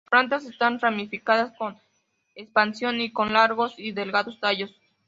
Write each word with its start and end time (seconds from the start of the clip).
Las 0.01 0.09
plantas 0.09 0.45
están 0.45 0.79
ramificadas, 0.79 1.53
en 1.61 1.77
expansión 2.33 2.99
y 3.01 3.11
con 3.11 3.33
largos 3.33 3.75
y 3.77 3.91
delgados 3.91 4.39
tallos. 4.39 4.73